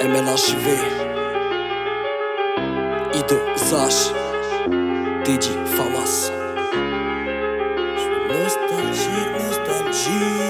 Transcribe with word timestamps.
MLHV 0.00 0.66
I2 3.12 3.36
Zach 3.54 4.14
Didi 5.26 5.50
Famas 5.76 6.32
Nostalgie, 8.30 9.26
nostalgie. 9.38 10.40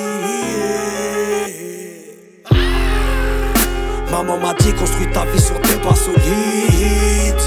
Maman 4.13 4.39
m'a 4.39 4.55
dit 4.55 4.73
construis 4.75 5.11
ta 5.11 5.25
vie 5.25 5.41
sur 5.41 5.59
des 5.59 5.81
pas 5.83 5.97
solides. 5.97 7.43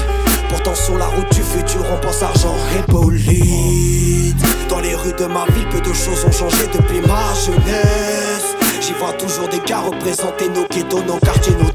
Pourtant 0.50 0.74
sur 0.74 0.98
la 0.98 1.06
route 1.06 1.32
du 1.34 1.40
futur 1.40 1.86
on 1.90 1.96
pense 2.06 2.22
argent 2.22 2.54
et 2.76 2.92
bolide. 2.92 4.36
Dans 4.68 4.80
les 4.80 4.94
rues 4.94 5.14
de 5.18 5.24
ma 5.24 5.46
ville 5.46 5.68
peu 5.70 5.80
de 5.80 5.94
choses 5.94 6.22
ont 6.26 6.32
changé 6.32 6.66
depuis 6.66 7.00
ma 7.00 7.32
jeunesse. 7.32 8.54
J'y 8.82 8.92
vois 8.92 9.14
toujours 9.14 9.48
des 9.48 9.60
gars 9.60 9.80
représenter 9.80 10.46
nos 10.50 10.66
ghettos, 10.66 11.02
nos 11.04 11.18
quartiers, 11.18 11.54
nos 11.54 11.70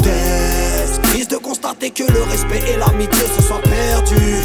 constater 1.70 1.92
que 1.92 2.12
le 2.12 2.24
respect 2.24 2.62
et 2.72 2.78
l'amitié 2.78 3.26
se 3.36 3.42
sont 3.42 3.60
perdus. 3.62 4.44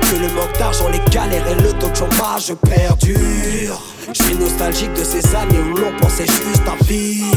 Que 0.00 0.16
le 0.16 0.28
manque 0.34 0.58
d'argent, 0.58 0.88
les 0.88 1.00
galères 1.10 1.46
et 1.48 1.54
le 1.62 1.72
taux 1.74 1.88
de 1.88 1.96
chômage 1.96 2.52
perdurent. 2.68 3.80
Je 4.12 4.22
suis 4.22 4.36
nostalgique 4.36 4.92
de 4.94 5.04
ces 5.04 5.24
années 5.36 5.60
où 5.72 5.76
l'on 5.76 5.92
pensait 5.98 6.26
juste 6.26 6.62
à 6.66 6.82
vivre. 6.84 7.36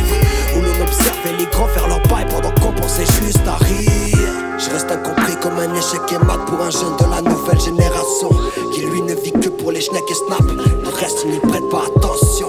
Où 0.56 0.62
l'on 0.62 0.84
observait 0.84 1.38
les 1.38 1.46
grands 1.46 1.68
faire 1.68 1.88
leur 1.88 2.02
bail 2.08 2.26
pendant 2.30 2.52
qu'on 2.62 2.74
pensait 2.74 3.06
juste 3.22 3.46
à 3.48 3.56
rire. 3.64 4.18
Je 4.58 4.70
reste 4.70 4.90
incompris 4.90 5.36
comme 5.42 5.60
un 5.60 5.74
échec 5.76 6.02
et 6.12 6.26
mat 6.26 6.40
pour 6.48 6.62
un 6.62 6.72
jeune 6.72 6.96
de 6.98 7.06
la 7.10 7.22
nouvelle 7.22 7.60
génération. 7.60 8.30
Qui 8.74 8.82
lui 8.82 9.02
ne 9.02 9.14
vit 9.14 9.34
que 9.34 9.50
pour 9.50 9.72
les 9.72 9.82
schnecks 9.82 10.10
et 10.10 10.14
snap 10.14 10.42
Le 10.42 10.90
reste 10.90 11.20
il 11.26 11.32
n'y 11.32 11.40
prête 11.40 11.70
pas 11.70 11.84
attention. 11.96 12.48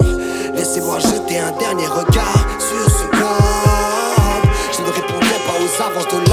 Laissez-moi 0.55 0.99
jeter 0.99 1.37
un 1.37 1.51
dernier 1.59 1.87
regard 1.87 2.47
sur 2.59 2.89
ce 2.89 3.05
globe 3.11 4.45
Je 4.71 4.81
ne 4.81 4.87
répondrai 4.87 5.37
pas 5.45 5.57
aux 5.61 5.83
avances 5.83 6.13
de 6.13 6.24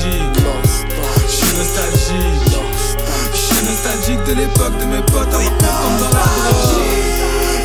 nostalgique. 0.00 0.40
Je 1.26 1.32
suis 1.32 1.56
nostalgique. 1.56 2.58
Je 3.32 3.38
suis 3.38 3.64
nostalgique 3.64 4.24
de 4.24 4.34
l'époque 4.34 4.78
de 4.78 4.84
mes 4.86 5.02
potes 5.02 5.34
avant 5.34 5.44
qu'on 5.44 5.58
tombe 5.58 5.98
dans 6.00 6.14
la 6.16 6.24
drogue. 6.24 6.88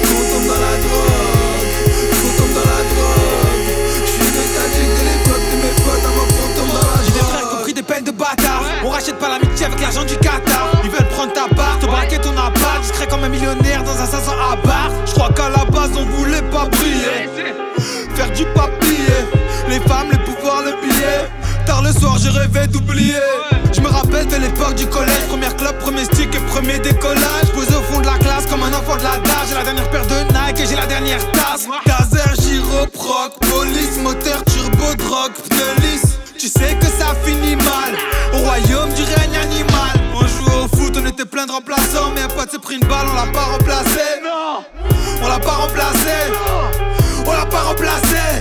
Qu'on 0.01 0.23
tombe 0.31 0.47
dans 0.47 0.61
la 0.61 0.75
drogue. 0.83 1.71
Qu'on 2.11 2.31
tombe 2.37 2.53
dans 2.53 2.67
la 2.71 2.81
drogue. 2.91 3.67
Je 4.05 4.11
suis 4.11 4.29
nostalgique 4.35 4.93
de 4.99 5.03
l'époque 5.09 5.45
de 5.51 5.57
mes 5.63 5.75
potes 5.83 6.05
avant 6.05 6.27
qu'on 6.27 6.49
tombe 6.55 6.71
dans 6.73 6.87
la 6.87 6.95
drogue. 6.95 7.05
J'ai 7.05 7.13
des 7.13 7.19
frères 7.19 7.49
qui 7.49 7.55
ont 7.55 7.61
pris 7.61 7.73
des 7.73 7.83
peines 7.83 8.03
de 8.03 8.11
bâtard. 8.11 8.63
On 8.83 8.89
rachète 8.89 9.19
pas 9.19 9.29
l'amitié 9.29 9.65
avec 9.65 9.79
l'argent 9.79 10.03
du 10.03 10.17
Qatar. 10.17 10.69
Ils 10.83 10.89
veulent 10.89 11.09
prendre 11.09 11.33
ta 11.33 11.47
part, 11.55 11.79
te 11.79 11.85
braquer 11.85 12.19
ton 12.19 12.31
appart. 12.31 12.81
Discret 12.81 13.07
comme 13.07 13.23
un 13.23 13.29
millionnaire 13.29 13.83
dans 13.83 13.97
un 13.97 14.05
500 14.05 14.31
à 14.31 14.55
bar. 14.67 14.89
Je 15.05 15.11
crois 15.13 15.29
qu'à 15.29 15.49
la 15.49 15.65
base 15.65 15.91
on 15.95 16.05
voulait 16.17 16.43
pas 16.51 16.65
briller. 16.65 17.29
Faire 18.15 18.31
du 18.31 18.45
papier. 18.53 18.84
Soir, 21.99 22.17
je 22.17 22.29
rêvais 22.29 22.67
d'oublier. 22.67 23.15
Je 23.73 23.81
me 23.81 23.87
rappelle 23.87 24.27
de 24.27 24.35
l'époque 24.35 24.75
du 24.75 24.87
collège. 24.87 25.25
Première 25.29 25.55
club, 25.55 25.77
premier 25.79 26.05
stick 26.05 26.33
et 26.33 26.39
premier 26.51 26.79
décollage. 26.79 27.47
Posé 27.53 27.75
au 27.75 27.81
fond 27.81 27.99
de 28.01 28.05
la 28.05 28.17
classe 28.17 28.45
comme 28.47 28.63
un 28.63 28.73
enfant 28.73 28.97
de 28.97 29.03
la 29.03 29.17
dalle. 29.17 29.45
J'ai 29.49 29.55
la 29.55 29.63
dernière 29.63 29.89
paire 29.89 30.05
de 30.07 30.23
Nike 30.33 30.59
et 30.61 30.67
j'ai 30.67 30.75
la 30.75 30.85
dernière 30.85 31.19
tasse. 31.31 31.67
Taser, 31.85 32.41
gyro, 32.41 32.85
proc, 32.93 33.33
police, 33.39 33.97
moteur, 34.01 34.43
turbo, 34.45 34.95
drogue, 34.97 35.33
pneu 35.49 35.65
lisse. 35.81 36.19
Tu 36.37 36.47
sais 36.47 36.75
que 36.79 36.85
ça 36.85 37.15
finit 37.23 37.55
mal 37.55 37.95
Au 38.33 38.37
royaume 38.39 38.93
du 38.93 39.03
règne 39.03 39.37
animal 39.37 39.93
On 40.13 40.27
jouait 40.27 40.63
au 40.63 40.77
foot, 40.77 40.95
on 41.01 41.05
était 41.07 41.25
plein 41.25 41.45
de 41.45 41.51
remplaçants 41.51 42.11
Mais 42.13 42.21
un 42.21 42.27
pote 42.27 42.51
s'est 42.51 42.59
pris 42.59 42.75
une 42.75 42.85
balle, 42.85 43.07
on 43.09 43.15
l'a 43.15 43.31
pas 43.31 43.45
remplacé 43.45 44.21
Non 44.21 44.94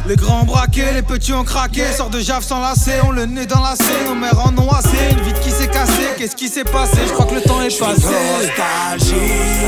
Les 0.07 0.17
grands 0.17 0.43
ont 0.43 0.45
braqué, 0.45 0.83
les 0.93 1.03
petits 1.03 1.33
ont 1.33 1.45
craqué. 1.45 1.83
Sort 1.97 2.11
de 2.11 2.21
Jave 2.21 2.43
sans 2.43 2.61
lacet, 2.61 3.01
on 3.05 3.11
le 3.11 3.25
nez 3.25 3.47
dans 3.47 3.63
la 3.63 3.75
scène. 3.75 4.05
Nos 4.07 4.15
mères 4.15 4.39
en 4.39 4.57
ont 4.59 4.71
assez, 4.71 5.11
une 5.11 5.21
vite 5.23 5.41
qui 5.41 5.51
s'est 5.51 5.69
cassée. 5.69 6.11
Qu'est-ce 6.19 6.37
qui 6.37 6.49
s'est 6.49 6.65
passé? 6.65 6.99
Je 7.07 7.13
crois 7.13 7.25
que 7.25 7.35
le 7.35 7.41
temps 7.41 7.63
est 7.63 7.79
passé. 7.79 8.03
Nostalgie 8.03 9.64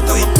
foto 0.00 0.16
y 0.16 0.37